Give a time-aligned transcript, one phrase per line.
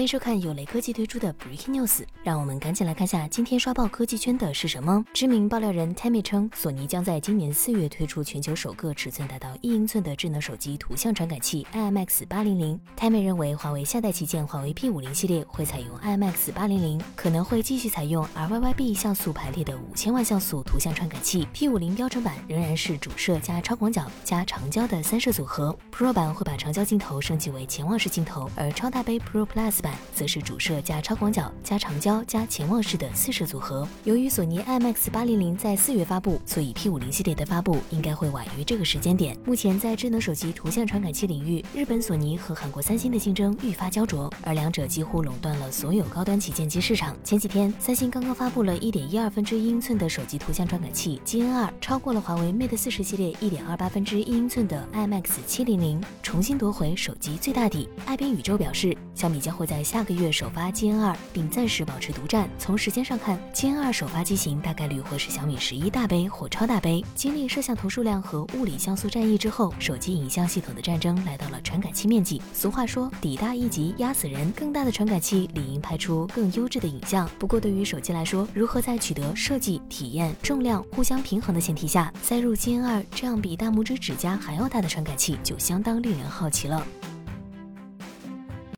[0.00, 5.04] 欢迎收看有雷科技推出的 Breaking News，让我们赶紧来看下今天刷爆科技圈的是什么。
[5.12, 12.80] 知名爆料人 Tammy 称，索尼将在今年四月推出全球首个尺寸达到一英寸的智能手机图像传感器 IMX 八零零。
[12.96, 21.46] Tammy 认为，华为下代旗舰华为 P 五零系列会采用 IMX 八零零，可能会继续采用 RYYB 像素排列的五千万像素图像传感器。
[21.52, 29.82] P 五零标准版仍然是主摄加超广角加长焦的三摄组合，Pro 版会把长焦镜头升级为潜望式镜头，而超大杯 Pro Plus。
[29.82, 33.86] 版则是主摄加超广角加长焦加潜望式的四摄组合。
[34.04, 39.34] 由于索尼 IMX 八零零在四月发布，所以 P 五零系列的发布应该会晚于这个时间点。
[39.46, 47.16] 目前在智能手机图像传感器领域，日本索尼和韩国三星的竞争愈发焦灼，而两者几乎垄断了所有高端旗舰机市场。
[47.24, 57.88] 前几天，三星刚刚发布了一点一二分之一英寸的手机图像传感器 GN 二，超过了华为 Mate 四十系列一点二八分之一英寸的 IMX 七零零，重新夺回手机最大底。
[58.04, 59.69] 爱边宇宙表示，小米将会。
[59.70, 62.50] 在下个月首发 GN 二，并暂时保持独占。
[62.58, 67.04] 从时间上看，GN 二首发机型大概率会是小米十一大杯或超大杯。
[67.14, 72.42] 经历摄像头数量和物理像素战役之后，手机影像系统的战争来到了传感器面积。
[72.52, 77.30] 俗话说，底大一级压死人，更大的传感器理应拍出更优质的影像。
[77.38, 86.84] 不过，对于手机来说，如何在取得设计、体验、重量互相平衡的前提下，塞入 GN 二这样比大拇指指甲还要大的传感器，就相当令人好奇了。